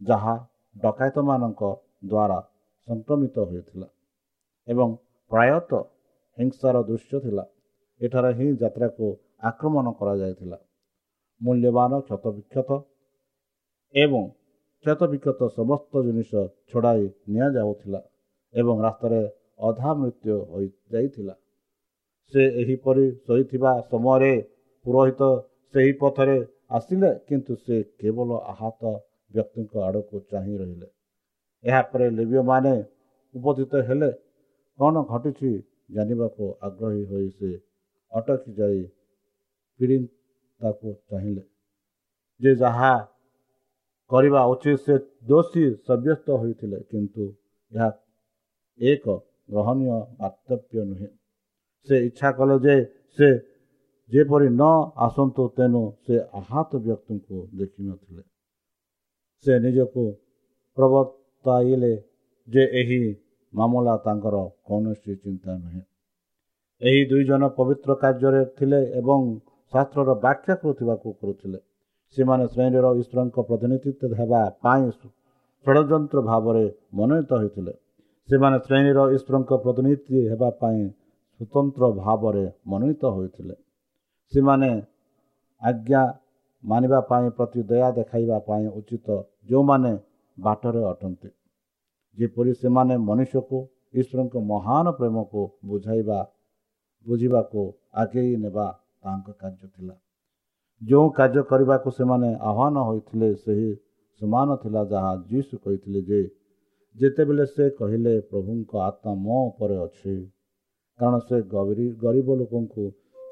ଯାହା 0.00 0.34
ଡକାୟତମାନଙ୍କ 0.76 1.62
ଦ୍ୱାରା 2.04 2.38
ସଂକ୍ରମିତ 2.88 3.36
ହୋଇଥିଲା 3.50 3.88
ଏବଂ 4.68 4.88
ପ୍ରାୟତଃ 5.30 5.82
ହିଂସାର 6.38 6.76
ଦୃଶ୍ୟ 6.88 7.20
ଥିଲା। 7.24 7.44
ଏଠାରେ 8.00 8.30
ହିଁ 8.38 8.48
ଯାତ୍ରାକୁ 8.62 9.06
ଆକ୍ରମଣ 9.50 9.86
କରାଯାଇଥିଲା। 9.98 10.58
ମୂଲ୍ୟବାନ 11.40 11.92
କ୍ଷତବିକ୍ଷତ 12.08 12.70
ଏବଂ 13.94 14.22
କ୍ଷତବିକ୍ଷତ 14.84 15.40
ସମସ୍ତ 15.58 15.92
ଜିନିଷ 16.06 16.32
ଛଡ଼ାଇ 16.70 17.04
ନିଆଯାଉଥିଲା 17.32 18.00
ଏବଂ 18.54 18.76
ରାସ୍ତାରେ 18.86 19.20
ଅଧା 19.62 19.90
ମୃତ୍ୟୁ 20.00 20.36
ହୋଇଯାଇଥିଲା। 20.50 21.34
ସେ 22.32 22.42
ଏହିପରି 22.62 23.04
ଶୋଇଥିବା 23.26 23.72
ସମୟରେ 23.90 24.32
ପୁରୋହିତ 24.84 25.22
ସେହି 25.74 25.92
ପଥରେ 26.00 26.36
ଆସିଲେ 26.78 27.10
କିନ୍ତୁ 27.28 27.52
ସେ 27.64 27.76
କେବଳ 28.00 28.30
ଆହତ 28.52 28.82
ବ୍ୟକ୍ତିଙ୍କ 29.30 29.72
ଆଡ଼କୁ 29.88 30.16
ଚାହିଁ 30.30 30.54
ରହିଲେ। 30.60 30.88
ଏହାପରେ 31.64 32.06
ଲିବିୟମାନେ 32.18 32.74
ଉପସ୍ଥିତ 33.34 33.72
ହେଲେ 33.88 34.10
କ'ଣ 34.78 34.94
ଘଟିଛି 35.10 35.52
ଜାଣିବାକୁ 35.94 36.44
ଆଗ୍ରହୀ 36.66 37.02
ହୋଇ 37.04 37.28
ସେ 37.38 37.50
ଅଟକି 38.12 38.50
ଯାଇ 38.58 38.80
ତାକୁ 40.60 40.88
ଚାହିଁଲେ? 41.10 41.42
ଯେ 42.40 42.52
ଯାହା 42.54 42.92
କରିବା 44.10 44.40
ଉଚିତ 44.52 44.78
ସେ 44.84 44.94
ଦୋଷୀ 45.28 45.64
ସାବ୍ୟସ୍ତ 45.86 46.26
ହୋଇଥିଲେ 46.40 46.78
କିନ୍ତୁ 46.90 47.24
ଏହା 47.72 47.88
ଏକ 48.78 49.06
ଗ୍ରହଣୀୟ 49.48 49.88
ବାର୍ତ୍ତବ୍ୟ 50.20 50.84
ନୁହେଁ। 50.90 51.08
ସେ 51.88 51.94
ଇଚ୍ଛା 52.06 52.28
କଲେ 52.38 52.56
ଯେ 52.64 52.74
ସେ 53.18 53.28
ଯେପରି 54.10 54.48
ନ 54.50 54.62
ଆସନ୍ତୁ 55.06 55.42
ତେଣୁ 55.56 55.82
ସେ 56.04 56.14
ଆହତ 56.40 56.70
ବ୍ୟକ୍ତିଙ୍କୁ 56.86 57.38
ଦେଖିନଥିଲେ 57.58 58.22
ସେ 59.44 59.52
ନିଜକୁ 59.58 60.02
ପ୍ରବର୍ତ୍ତାଇଲେ 60.76 61.92
ଯେ 62.48 62.62
ଏହି 62.80 63.02
ମାମଲା 63.52 63.94
ତାଙ୍କର 64.06 64.36
କୌଣସି 64.68 65.12
ଚିନ୍ତା 65.22 65.52
ନୁହେଁ। 65.58 65.82
ଏହି 66.82 67.02
ଦୁଇ 67.10 67.24
ଜଣ 67.24 67.42
ପବିତ୍ର 67.58 67.90
କାର୍ଯ୍ୟରେ 68.02 68.42
ଥିଲେ 68.58 68.80
ଏବଂ 69.00 69.20
ଶାସ୍ତ୍ରର 69.72 70.10
ବ୍ୟାଖ୍ୟା 70.24 70.54
କରୁଥିବାକୁ 70.62 71.08
କରୁଥିଲେ। 71.20 71.58
ସେମାନେ 72.16 72.44
ଶ୍ରେଣୀର 72.54 72.86
ଈଶ୍ୱରଙ୍କ 73.00 73.36
ପ୍ରତିନିଧିତ୍ୱ 73.48 74.16
ହେବା 74.20 74.42
ପାଇଁ 74.62 74.84
ଷଡ଼ଯନ୍ତ୍ର 75.66 76.18
ଭାବରେ 76.30 76.64
ମନୋନୀତ 76.94 77.30
ହୋଇଥିଲେ। 77.40 77.72
ସେମାନେ 78.28 78.58
ଶ୍ରେଣୀର 78.58 79.00
ଈଶ୍ୱରଙ୍କ 79.16 79.52
ପ୍ରତିନିଧି 79.64 80.18
ହେବା 80.30 80.50
ପାଇଁ 80.60 80.82
ସ୍ୱତନ୍ତ୍ର 81.40 81.84
ଭାବରେ 81.98 82.44
ମନୋନୀତ 82.66 83.04
ହୋଇଥିଲେ। 83.16 83.54
ସେମାନେ 84.32 84.70
ଆଜ୍ଞା 85.62 86.02
ମାନିବା 86.64 87.00
ପାଇଁ 87.00 87.30
ପ୍ରତି 87.30 87.60
ଦୟା 87.62 87.88
ଦେଖାଇବା 87.98 88.38
ପାଇଁ 88.38 88.66
ଉଚିତ 88.78 89.08
ଯେଉଁମାନେ 89.48 89.92
ବାଟରେ 90.38 90.82
ଅଟନ୍ତି। 90.84 91.30
ଯେପରି 92.18 92.52
ସେମାନେ 92.54 92.94
ମନୁଷ୍ୟକୁ 92.98 93.58
ଈଶ୍ୱରଙ୍କ 93.94 94.34
ମହାନ 94.52 94.86
ପ୍ରେମକୁ 94.98 95.42
ବୁଝାଇବା 95.64 96.18
ବୁଝିବାକୁ 97.06 97.62
ଆଗେଇ 97.94 98.36
ନେବା 98.36 98.66
ତାଙ୍କ 99.02 99.26
କାର୍ଯ୍ୟ 99.40 99.68
ଥିଲା। 99.74 99.94
ଯେଉଁ 100.82 101.08
କାର୍ଯ୍ୟ 101.10 101.42
କରିବାକୁ 101.42 101.88
ସେମାନେ 101.90 102.28
ଆହ୍ୱାନ 102.40 102.76
ହୋଇଥିଲେ 102.88 103.28
ସେହି 103.34 103.70
ସମାନ 104.20 104.48
ଥିଲା 104.56 104.82
ଯାହା 104.84 105.12
ଯୀଶୁ 105.30 105.54
କହିଥିଲେ 105.64 106.00
ଯେ 106.02 106.20
ଯେତେବେଳେ 106.96 107.44
ସେ 107.46 107.66
କହିଲେ 107.78 108.14
ପ୍ରଭୁଙ୍କ 108.30 108.80
ଆତ୍ମା 108.86 109.12
ମୋ 109.22 109.38
ଉପରେ 109.48 109.76
ଅଛି। 109.84 110.14
କାରଣ 110.98 111.20
ସେ 111.28 111.36
ଗରିବ 112.02 112.36
ଲୋକଙ୍କୁ 112.40 112.84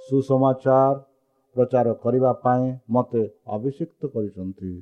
ସୁସମାଚାର 0.07 0.97
ପ୍ରଚାର 1.57 1.93
କରିବା 2.05 2.33
ପାଇଁ 2.45 2.65
ମୋତେ 2.91 3.23
ଅଭିଷିକ୍ତ 3.57 4.11
କରିଛନ୍ତି। 4.15 4.73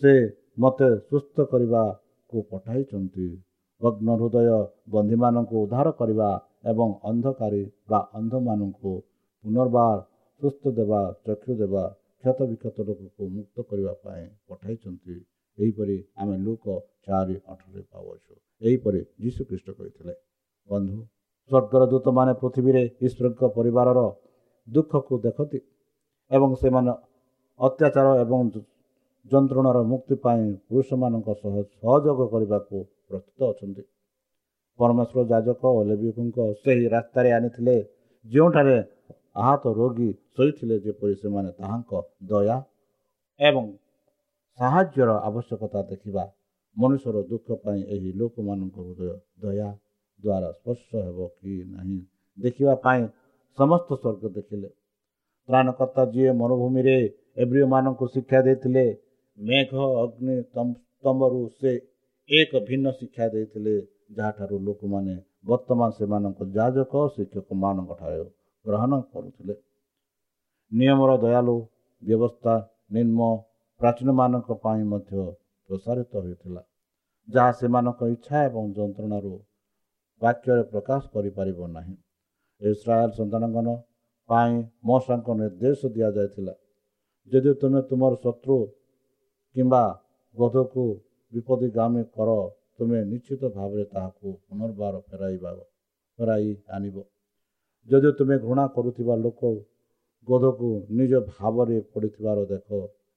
ସେ 0.00 0.12
ମୋତେ 0.58 0.90
ସୁସ୍ଥ 1.08 1.46
କରିବାକୁ 1.52 2.44
ପଠାଇଛନ୍ତି। 2.50 3.28
ଭଗ୍ନ 3.80 4.08
ହୃଦୟ 4.20 4.58
ବନ୍ଧୀମାନଙ୍କୁ 4.90 5.56
ଉଦ୍ଧାର 5.62 5.92
କରିବା 6.00 6.30
ଏବଂ 6.72 6.88
ଅନ୍ଧକାରୀ 7.04 7.62
ବା 7.88 8.00
ଅନ୍ଧମାନଙ୍କୁ 8.14 8.92
ପୁନର୍ବାର 9.44 9.98
ସୁସ୍ଥ 10.42 10.72
ଦେବା 10.78 11.02
ଚକ୍ଷୁ 11.26 11.52
ଦେବା 11.56 11.84
କ୍ଷତ 12.24 12.38
ବିକ୍ଷତ 12.50 12.76
ଲୋକକୁ 12.88 13.22
ମୁକ୍ତ 13.36 13.56
କରିବା 13.68 13.94
ପାଇଁ 14.04 14.24
ପଠାଇଛନ୍ତି। 14.48 15.16
ଏହିପରି 15.62 15.96
ଆମେ 16.20 16.36
ଲୋକ 16.46 16.64
ଚାରି 17.06 17.36
ଅଠରରେ 17.52 17.82
ପାଉଅଛୁ। 17.92 18.32
ଏହିପରି 18.62 19.00
ଯୀଶୁଖ୍ରୀଷ୍ଟ 19.22 19.68
କହିଥିଲେ 19.78 20.14
ବନ୍ଧୁ 20.70 20.98
ସ୍ୱର୍ଗର 21.50 21.82
ଦୂତମାନେ 21.92 22.32
ପୃଥିବୀରେ 22.42 22.82
ଈଶ୍ୱରଙ୍କ 23.06 23.42
ପରିବାରର 23.56 24.00
ଦୁଃଖକୁ 24.68 25.14
ଦେଖନ୍ତି 25.26 25.60
ଏବଂ 26.30 26.50
ସେମାନେ 26.62 26.92
ଅତ୍ୟାଚାର 27.60 28.08
ଏବଂ 28.24 28.40
ଯନ୍ତ୍ରଣାର 29.32 29.78
ମୁକ୍ତି 29.92 30.14
ପାଇଁ 30.24 30.44
ପୁରୁଷମାନଙ୍କ 30.68 31.28
ସହ 31.42 31.54
ସହଯୋଗ 31.80 32.20
କରିବାକୁ 32.32 32.76
ପ୍ରସ୍ତୁତ 33.08 33.40
ଅଛନ୍ତି। 33.52 33.82
ପରମେଶ୍ୱର 34.78 35.20
ଯାଜକ 35.32 35.62
ଓ 35.78 35.80
ଲେବିକଙ୍କ 35.90 36.38
ସେହି 36.62 36.86
ରାସ୍ତାରେ 36.94 37.28
ଆଣିଥିଲେ 37.36 37.76
ଯେଉଁଠାରେ 38.26 38.76
ଆହତ 39.42 39.64
ରୋଗୀ 39.80 40.10
ଶୋଇଥିଲେ 40.34 40.76
ଯେପରି 40.84 41.14
ସେମାନେ 41.22 41.50
ତାହାଙ୍କ 41.58 41.92
ଦୟା 42.30 42.56
ଏବଂ 43.40 43.64
ସାହାଯ୍ୟର 44.58 45.10
ଆବଶ୍ୟକତା 45.28 45.80
ଦେଖିବା 45.90 46.24
ମନୁଷ୍ୟର 46.76 47.16
ଦୁଃଖ 47.30 47.48
ପାଇଁ 47.64 47.80
ଏହି 47.94 48.10
ଲୋକମାନଙ୍କ 48.20 48.76
ହୃଦୟ 48.86 49.08
ଦୟା 49.42 49.70
ଦ୍ୱାରା 50.20 50.50
ସ୍ପର୍ଶ 50.52 50.88
ହେବ 51.06 51.18
କି 51.36 51.52
ନାହିଁ 51.72 51.98
ଦେଖିବା 52.38 52.74
ପାଇଁ 52.84 53.02
ସମସ୍ତ 53.58 53.88
ସ୍ୱର୍ଗ 54.02 54.24
ଦେଖିଲେ। 54.36 54.68
ତ୍ରାଣକର୍ତ୍ତା 55.48 56.02
ଯିଏ 56.12 56.32
ମରୁଭୂମିରେ 56.40 56.96
ଏବ୍ରିଓମାନଙ୍କୁ 57.42 58.04
ଶିକ୍ଷା 58.14 58.40
ଦେଇଥିଲେ 58.46 58.84
ମେଘ 59.38 59.72
ଅଗ୍ନି 60.02 60.36
ତମ୍ବରୁ 61.04 61.42
ସେ 61.58 61.72
ଏକ 62.28 62.50
ଭିନ୍ନ 62.68 62.86
ଶିକ୍ଷା 62.98 63.26
ଦେଇଥିଲେ 63.34 63.74
ଯାହାଠାରୁ 64.16 64.56
ଲୋକମାନେ 64.66 65.14
ବର୍ତ୍ତମାନ 65.50 65.88
ସେମାନଙ୍କ 65.98 66.40
ଯାଜକ 66.56 66.92
ଶିକ୍ଷକମାନଙ୍କ 67.14 67.90
ଠାରୁ 68.00 68.26
ଗ୍ରହଣ 68.64 68.92
କରୁଥିଲେ। 69.12 69.54
ନିୟମର 70.72 71.10
ଦୟାଲୁ 71.24 71.56
ବ୍ୟବସ୍ଥା 72.02 72.54
ନିମ୍ନ 72.94 73.20
ପ୍ରାଚୀନମାନଙ୍କ 73.82 74.54
ପାଇଁ 74.64 74.82
ମଧ୍ୟ 74.90 75.22
ପ୍ରସାରିତ 75.68 76.12
ହୋଇଥିଲା 76.24 76.60
ଯାହା 77.28 77.52
ସେମାନଙ୍କ 77.60 78.10
ଇଚ୍ଛା 78.10 78.42
ଏବଂ 78.48 78.68
ଯନ୍ତ୍ରଣାରୁ 78.76 79.32
ବାକ୍ୟରେ 80.22 80.62
ପ୍ରକାଶ 80.72 81.02
କରିପାରିବ 81.14 81.58
ନାହିଁ। 81.72 81.96
ଇସ୍ରାଏଲ 82.60 83.10
ସନ୍ତାନଗଣ 83.18 83.74
ପାଇଁ 84.28 84.54
ମଶାଙ୍କ 84.88 85.36
ନିର୍ଦ୍ଦେଶ 85.40 85.80
ଦିଆଯାଇଥିଲା 85.96 86.54
ଯଦି 87.32 87.52
ତୁମେ 87.60 87.80
ତୁମର 87.88 88.12
ଶତ୍ରୁ 88.24 88.58
କିମ୍ବା 89.56 89.82
ବୋଧକୁ 90.36 90.86
ବିପଦଗାମୀ 91.32 92.02
କର 92.16 92.30
ତୁମେ 92.76 92.98
ନିଶ୍ଚିତ 93.10 93.42
ଭାବରେ 93.58 93.84
ତାହାକୁ 93.92 94.28
ପୁନର୍ବାର 94.46 94.94
ଫେରାଇବା 95.08 95.50
ଫେରାଇ 96.18 96.50
ଆଣିବ। 96.76 96.96
ଯଦି 97.88 98.10
ତୁମେ 98.18 98.36
ଘୃଣା 98.46 98.64
କରୁଥିବା 98.74 99.14
ଲୋକ 99.24 99.40
ଗୋଧକୁ 100.28 100.68
ନିଜ 100.98 101.12
ଭାବରେ 101.30 101.76
ପଡ଼ିଥିବାର 101.92 102.38
ଦେଖ 102.52 102.68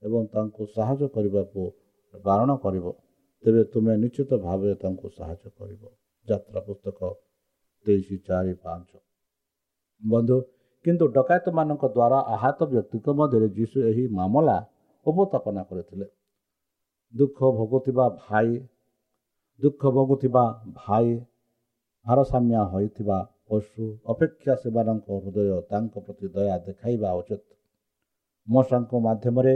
ଏବଂ 0.06 0.22
ତାଙ୍କୁ 0.34 0.64
ସାହାଯ୍ୟ 0.76 1.08
କରିବାକୁ 1.16 1.62
ବାରଣ 2.14 2.50
କରିବ 2.56 2.86
ତେବେ 3.44 3.62
ତୁମେ 3.74 3.94
ନିଶ୍ଚିତ 3.98 4.32
ଭାବରେ 4.38 4.76
ତାଙ୍କୁ 4.76 5.08
ସାହାଯ୍ୟ 5.18 5.50
କରିବ। 5.60 5.82
ଯାତ୍ରା 6.28 6.60
ପୁସ୍ତକ 6.68 7.00
ତେଇଶ 7.86 8.08
ଚାରି 8.28 8.54
ପାଞ୍ଚ। 8.64 8.90
ବନ୍ଧୁ 10.02 10.38
କିନ୍ତୁ 10.86 11.06
ଡକାୟତମାନଙ୍କ 11.08 11.84
ଦ୍ୱାରା 11.96 12.20
ଆହତ 12.36 12.60
ବ୍ୟକ୍ତିଙ୍କ 12.72 13.08
ମଧ୍ୟରେ 13.20 13.48
ଯୀଶୁ 13.50 13.78
ଏହି 13.90 14.04
ମାମଲା 14.18 14.58
ଉପସ୍ଥାପନା 15.06 15.62
କରିଥିଲେ। 15.70 16.08
ଦୁଃଖ 17.14 17.40
ଭୋଗୁଥିବା 17.58 18.06
ଭାଇ 18.22 18.50
ଦୁଃଖ 19.62 19.82
ଭୋଗୁଥିବା 19.96 20.44
ଭାଇ 20.76 21.10
ଭାରସାମ୍ୟ 22.06 22.56
ହୋଇଥିବା 22.72 23.18
ପଶୁ 23.50 23.84
ଅପେକ୍ଷା 24.06 24.54
ସେମାନଙ୍କ 24.56 25.08
ହୃଦୟ 25.24 25.62
ତାଙ୍କ 25.70 25.94
ପ୍ରତି 26.06 26.28
ଦୟା 26.36 26.58
ଦେଖାଇବା 26.66 27.10
ଉଚିତ। 27.20 27.46
ମଶାଙ୍କ 28.48 28.92
ମାଧ୍ୟମରେ 29.00 29.56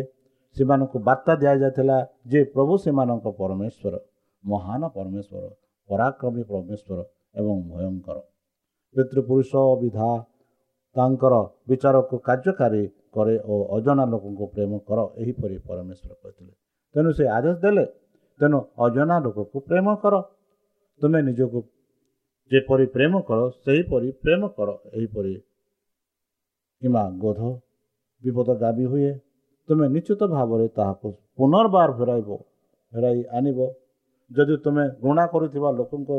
ସେମାନଙ୍କୁ 0.55 0.97
ବାର୍ତ୍ତା 1.07 1.33
ଦିଆଯାଇଥିଲା 1.41 1.97
ଯେ 2.31 2.39
ପ୍ରଭୁ 2.53 2.73
ସେମାନଙ୍କ 2.83 3.25
ପରମେଶ୍ୱର 3.39 3.93
ମହାନ 4.43 4.81
ପରମେଶ୍ୱର 4.95 5.45
ପରାକ୍ରମୀ 5.89 6.43
ପରମେଶ୍ୱର 6.51 6.99
ଏବଂ 7.39 7.55
ଭୟଙ୍କର। 7.71 8.17
ପିତୃପୁରୁଷ 8.95 9.51
ବିଧା 9.81 10.09
ତାଙ୍କର 10.95 11.33
ବିଚାରକୁ 11.69 12.15
କାର୍ଯ୍ୟକାରୀ 12.27 12.83
କରେ 13.15 13.35
ଓ 13.51 13.53
ଅଜଣା 13.75 14.03
ଲୋକଙ୍କୁ 14.13 14.45
ପ୍ରେମ 14.55 14.71
କର 14.87 14.99
ଏହିପରି 15.21 15.55
ପରମେଶ୍ୱର 15.67 16.11
କହିଥିଲେ। 16.21 16.53
ତେଣୁ 16.95 17.09
ସେ 17.17 17.25
ଆଦେଶ 17.37 17.55
ଦେଲେ 17.63 17.85
ତେଣୁ 18.39 18.59
ଅଜଣା 18.85 19.15
ଲୋକକୁ 19.25 19.57
ପ୍ରେମ 19.69 19.87
କର। 20.03 20.15
ତୁମେ 21.01 21.19
ନିଜକୁ 21.27 21.59
ଯେପରି 22.51 22.85
ପ୍ରେମ 22.95 23.13
କର 23.27 23.39
ସେହିପରି 23.63 24.07
ପ୍ରେମ 24.23 24.41
କର 24.57 24.69
ଏହିପରି 24.97 25.33
କିମ୍ବା 26.81 27.03
ଗୋଧ 27.23 27.41
ବିପଦ 28.23 28.49
ଦାବି 28.63 28.85
ହୁଏ। 28.91 29.11
ତୁମେ 29.69 29.85
ନିଶ୍ଚିତ 29.95 30.21
ଭାବରେ 30.35 30.67
ତାହାକୁ 30.77 31.09
ପୁନର୍ବାର 31.37 31.89
ଫେରାଇବ 31.99 32.29
ଫେରାଇ 32.93 33.21
ଆଣିବ। 33.37 33.59
ଯଦି 34.31 34.55
ତୁମେ 34.65 34.83
ଘୃଣା 35.03 35.25
କରୁଥିବା 35.33 35.69
ଲୋକଙ୍କ 35.79 36.11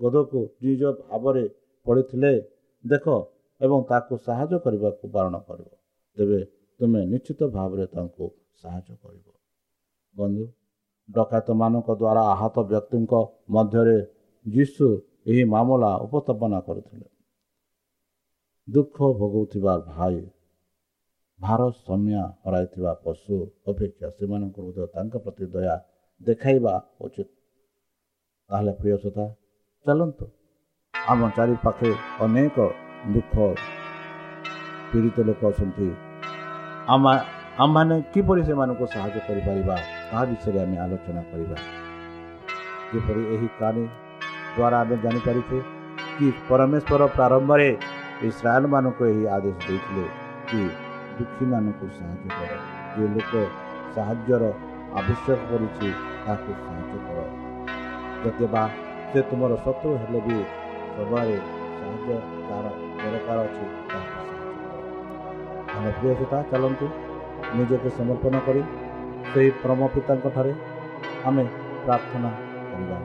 ଗୋଧକୁ 0.00 0.40
ନିଜ 0.64 0.82
ଭାବରେ 1.00 1.44
ପଡ଼ିଥିଲେ 1.86 2.32
ଦେଖ 2.84 3.04
ଏବଂ 3.60 3.78
ତାକୁ 3.90 4.14
ସାହାଯ୍ୟ 4.26 4.58
କରିବାକୁ 4.64 5.04
ବାରଣ 5.14 5.34
କରିବ। 5.48 5.68
ତେବେ 6.16 6.40
ତୁମେ 6.80 7.00
ନିଶ୍ଚିତ 7.12 7.40
ଭାବରେ 7.56 7.84
ତାଙ୍କୁ 7.94 8.24
ସାହାଯ୍ୟ 8.62 8.94
କରିବ। 9.02 9.26
ବନ୍ଧୁ 10.14 10.44
ଡକାୟତମାନଙ୍କ 11.08 11.88
ଦ୍ୱାରା 12.00 12.22
ଆହତ 12.34 12.56
ବ୍ୟକ୍ତିଙ୍କ 12.70 13.12
ମଧ୍ୟରେ 13.50 13.98
ଯୀଶୁ 14.46 14.86
ଏହି 15.30 15.42
ମାମଲା 15.54 15.90
ଉପସ୍ଥାପନା 16.06 16.58
କରିଥିଲେ। 16.60 17.08
ଦୁଃଖ 18.68 18.96
ଭୋଗୁଥିବା 19.18 19.74
ଭାଇ 19.90 20.18
ଭାରସାମ୍ୟ 21.40 22.20
ହରାଇଥିବା 22.44 22.92
ପଶୁ 23.04 23.34
ଅପେକ୍ଷା 23.70 24.08
ସେମାନଙ୍କ 24.18 24.56
ହୃଦୟ 24.66 24.86
ତାଙ୍କ 24.94 25.14
ପ୍ରତି 25.24 25.44
ଦୟା 25.54 25.74
ଦେଖାଇବା 26.20 26.74
ଉଚିତ। 27.04 27.28
ତାହେଲେ 28.50 28.72
ପ୍ରିୟ 28.80 28.96
ସତା 29.02 29.24
ଚାଲନ୍ତୁ। 29.86 30.26
ଆମ 30.94 31.20
ଚାରିପାଖେ 31.36 31.90
ଅନେକ 32.24 32.56
ଦୁଃଖ 33.14 33.34
ପୀଡ଼ିତ 34.90 35.16
ଲୋକ 35.28 35.42
ଅଛନ୍ତି। 35.50 35.88
ଆମମାନେ 36.94 37.96
କିପରି 38.12 38.42
ସେମାନଙ୍କୁ 38.48 38.84
ସାହାଯ୍ୟ 38.94 39.20
କରିପାରିବା 39.26 39.76
ତାହା 40.08 40.24
ବିଷୟରେ 40.30 40.58
ଆମେ 40.64 40.76
ଆଲୋଚନା 40.84 41.22
କରିବା। 41.30 41.56
ଯେପରି 42.90 43.22
ଏହି 43.34 43.48
କାହାଣୀ 43.58 43.84
ଦ୍ୱାରା 44.56 44.76
ଆମେ 44.82 44.96
ଜାଣିପାରିଛୁ? 45.04 45.58
କି 46.16 46.26
ପରମେଶ୍ୱର 46.48 47.02
ପ୍ରାରମ୍ଭରେ 47.16 47.68
ଇସ୍ରାଏଲମାନଙ୍କୁ 48.28 49.02
ଏହି 49.12 49.22
ଆଦେଶ 49.36 49.56
ଦେଇଥିଲେ? 49.68 50.06
କି 50.48 50.60
ଦୁଃଖୀମାନଙ୍କୁ 51.16 51.86
ସାହାଯ୍ୟ 51.98 52.28
କର। 52.36 52.50
ଯେ 52.96 53.04
ଲୋକ 53.14 53.32
ସାହାଯ୍ୟର 53.94 54.44
ଆବଶ୍ୟକ 54.98 55.38
କରୁଛି 55.50 55.88
ତାହାକୁ 56.24 56.50
ସାହାଯ୍ୟ 56.64 56.98
କର। 57.06 57.18
ଯଦିବା 58.22 58.62
ସେ 59.10 59.20
ତୁମର 59.30 59.52
ଶତ୍ରୁ 59.64 59.90
ହେଲେ 60.02 60.20
ବି 60.26 60.36
ସବୁବେଳେ 60.94 61.36
ସାହାଯ୍ୟ 61.78 62.16
ତାର 62.48 62.64
ଦରକାର 63.00 63.38
ଅଛି 63.48 63.64
ତାହାକୁ 63.90 64.10
ସାହାଯ୍ୟ 64.14 64.56
କର। 64.62 64.78
ଆମେ 65.76 65.90
ପ୍ରିୟ 65.98 66.14
ପିତା 66.20 66.38
ଚାଲନ୍ତୁ 66.50 66.86
ନିଜକୁ 67.56 67.88
ସମର୍ପଣ 67.98 68.34
କରି 68.46 68.62
ସେହି 69.30 69.50
ପରମ 69.62 69.80
ପିତାଙ୍କଠାରେ 69.94 70.52
ଆମେ 71.28 71.44
ପ୍ରାର୍ଥନା 71.84 72.30
କରିବା। 72.70 72.98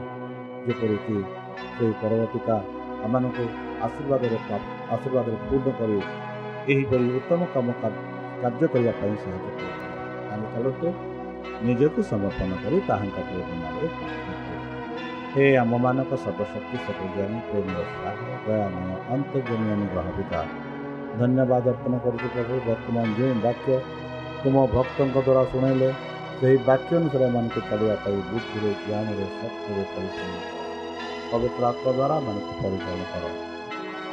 ଯେପରିକି 0.65 1.17
ସେହି 1.75 1.93
ପରମ 2.01 2.21
ପିତା 2.33 2.55
ଆମମାନଙ୍କୁ 3.05 3.43
ଆଶୀର୍ବାଦରେ 3.85 4.37
ଆଶୀର୍ବାଦରେ 4.93 5.37
ପୂର୍ଣ୍ଣ 5.49 5.67
କରି 5.79 5.97
ଏହିପରି 6.69 7.05
ଉତ୍ତମ 7.17 7.41
କାମ 7.53 7.67
କାର୍ଯ୍ୟ 8.41 8.65
କରିବା 8.73 8.93
ପାଇଁ 8.99 9.15
ସାହାଯ୍ୟ 9.23 9.49
କରିବେ 9.57 9.79
ଆମେ 10.33 10.45
ଚାଲନ୍ତୁ 10.53 10.87
ନିଜକୁ 11.67 11.99
ସମର୍ପଣ 12.11 12.51
କରି 12.63 12.77
ତାହାଙ୍କ 12.89 13.17
ନାମରେ 13.63 13.87
ହେ 15.33 15.45
ଆମମାନଙ୍କ 15.63 16.11
ସର୍ବଶକ୍ତି 16.23 16.77
ସର୍ବଜ୍ଞାନୀ 16.85 17.39
ପ୍ରେମର 17.49 17.85
ଦୟାମୟ 18.45 18.89
ଅନ୍ତର୍ଜମୀ 19.15 19.67
ଅନୁଗ୍ରହ 19.75 20.07
ପିତା 20.17 20.41
ଧନ୍ୟବାଦ 21.19 21.65
ଅର୍ପଣ 21.73 21.93
କରୁଛୁ 22.05 22.27
ପ୍ରଭୁ 22.33 22.53
ବର୍ତ୍ତମାନ 22.67 23.05
ଯେଉଁ 23.17 23.35
ବାକ୍ୟ 23.45 23.69
ତୁମ 24.41 24.55
ଭକ୍ତଙ୍କ 24.75 25.15
ଦ୍ୱାରା 25.27 25.43
ଶୁଣାଇଲେ 25.51 25.89
ସେହି 26.39 26.57
ବାକ୍ୟ 26.69 26.91
ଅନୁସାରେ 26.99 27.25
ଏମାନଙ୍କୁ 27.29 27.59
ଚାଲିବା 27.69 27.95
ପାଇଁ 28.03 28.19
ବୁଦ୍ଧିରେ 28.31 28.71
ଜ୍ଞାନରେ 28.85 29.25
ଶକ୍ତିରେ 29.39 29.83
ପରିଚାଳନା 29.93 30.41
ପବିତ୍ର 31.31 31.63
ଆତ୍ମ 31.71 31.85
ଦ୍ୱାରା 31.97 32.15
ଏମାନଙ୍କୁ 32.21 32.53
ପରିଚାଳନା 32.61 33.05
କର। 33.13 33.50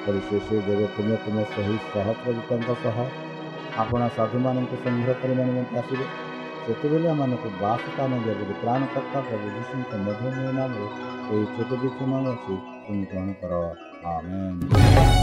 ପରିଶେଷ 0.08 0.58
ଯେବେ 0.66 0.86
ତୁମେ 0.94 1.16
ତୁମେ 1.24 1.42
ସେହି 1.50 1.74
ସହପ୍ରଜିତଙ୍କ 1.86 2.76
ସହ 2.84 2.96
ଆପଣ 3.82 4.00
ସାଧୁମାନଙ୍କୁ 4.16 4.76
ସଂଗ୍ରହ 4.84 5.18
କରିବା 5.20 5.44
ନିମନ୍ତେ 5.48 5.76
ଆସିବେ 5.80 6.06
ସେତେବେଳେ 6.62 7.06
ଏମାନଙ୍କୁ 7.12 7.48
ବାସସ୍ଥାନ 7.60 8.10
ଦେବେ 8.24 8.54
ତ୍ରାଣକର୍ତ୍ତା 8.62 9.18
ପ୍ରଭୁ 9.28 9.46
ଯୀଶୁଙ୍କ 9.54 9.90
ମଧୁମୟ 10.06 10.50
ନାମରେ 10.58 10.88
ଏହି 11.30 11.44
ଛୋଟ 11.54 11.70
ବିକ୍ଷମ 11.84 12.12
ଅଛି 12.26 12.54
ତୁମେ 12.82 13.04
ଗ୍ରହଣ 13.10 13.28
କର 13.40 13.62
ଆମେନ୍ 14.10 15.17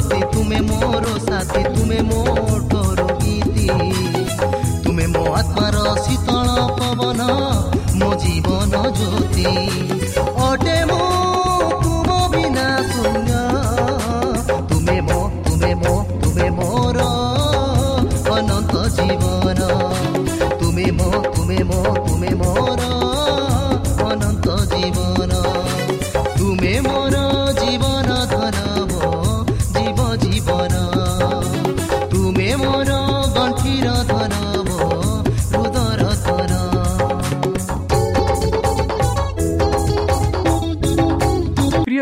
ମୋର 0.00 0.08
ଗତି 0.10 0.20
ତୁମେ 0.32 0.58
ମୋର 0.62 1.06
ସାଥୀ 1.20 1.62
ତୁମେ 1.74 1.98
ମୋଠର 2.10 3.00
ଗୀତି 3.20 3.66
ତୁମେ 4.84 5.06
ମୋ 5.14 5.24
ଆତ୍ମାର 5.32 5.76
ଶୀତଳ 6.04 6.48
ପବନ 6.78 7.20
ମୋ 8.00 8.10
ଜୀବନ 8.22 8.72
ଜ୍ୟୋତି 8.98 9.46
ଅଟେ 10.46 10.78
ମୁଁ 10.90 11.09